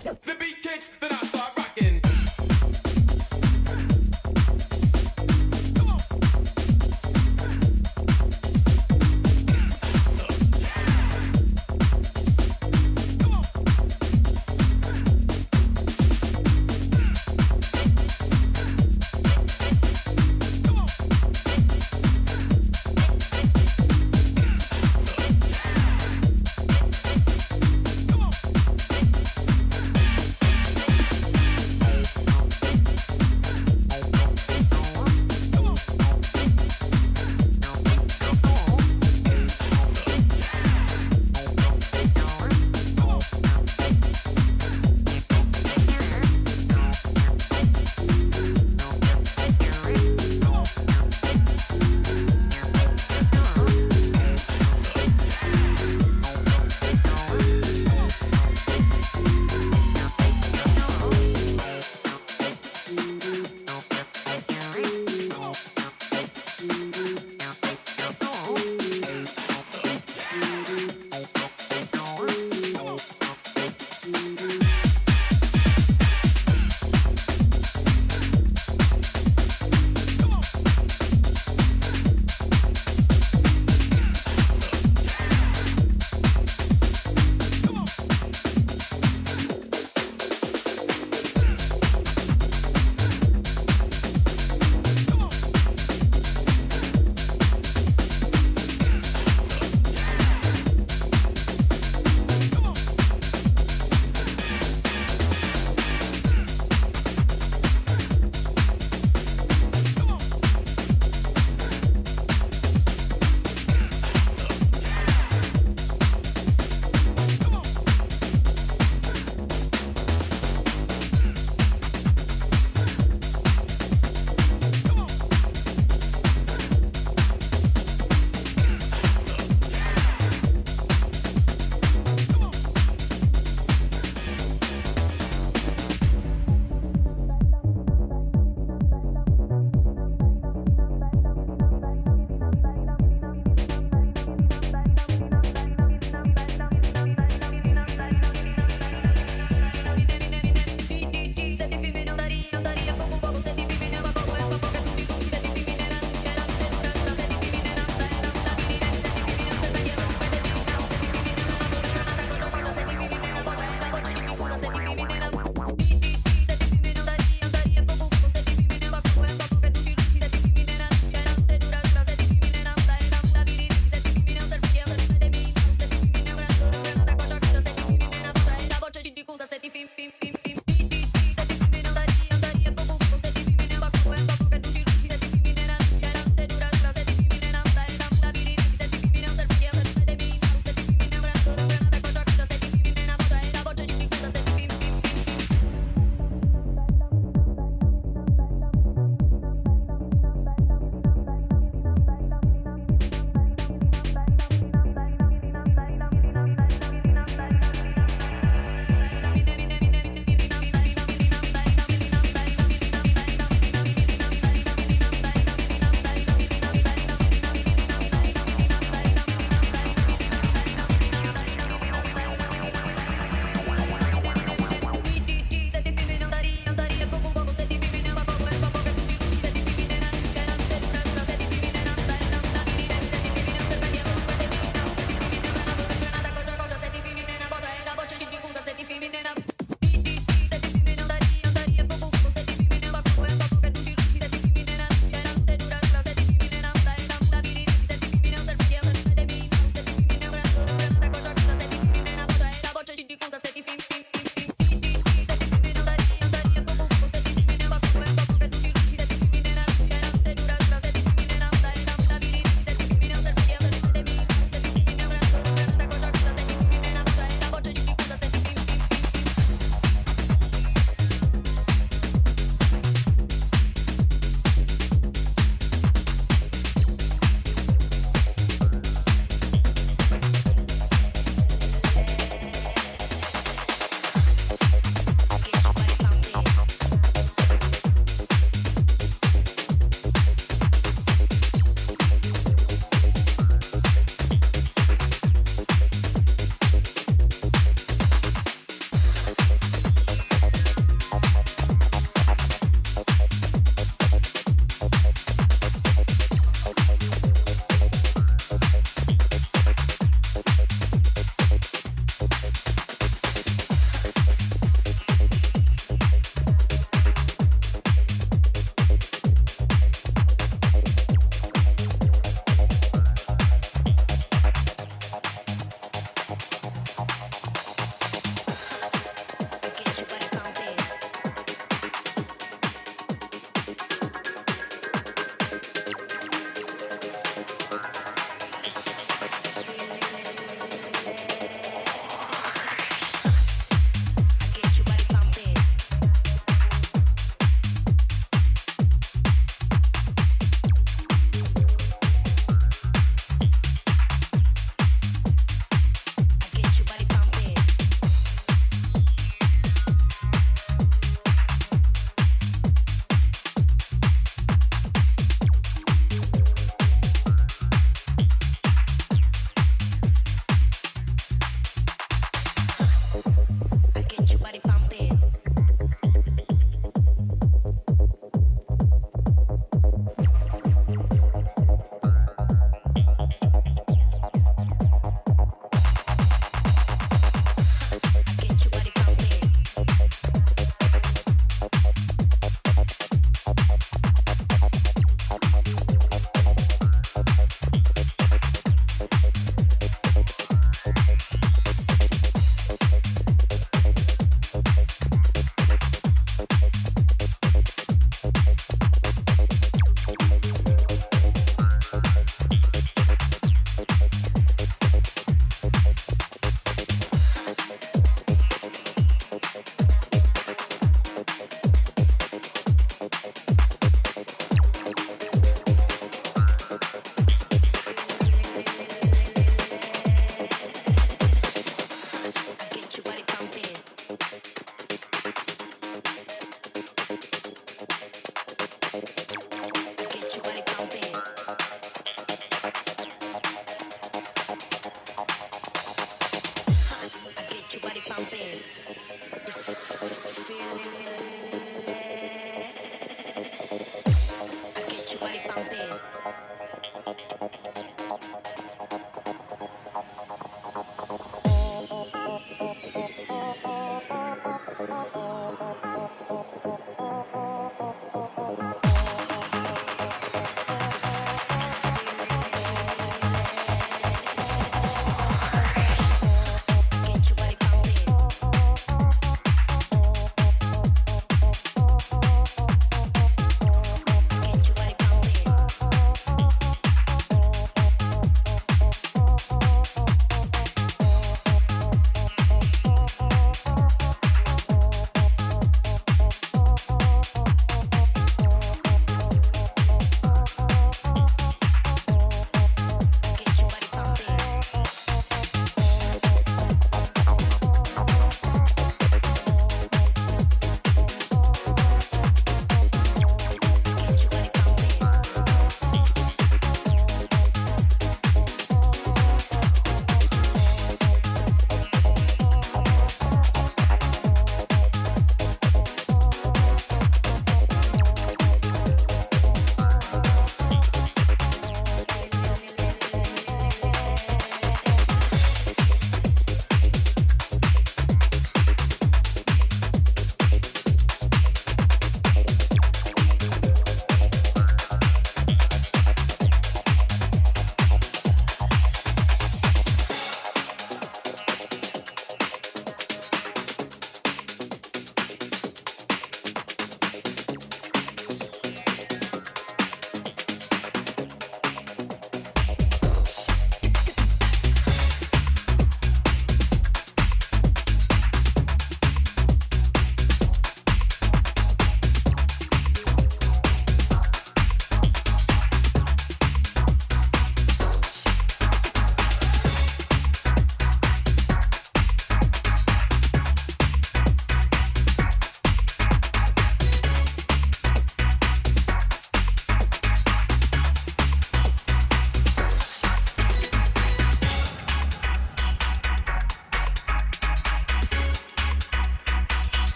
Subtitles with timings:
[0.00, 1.61] The beat kicks, then I start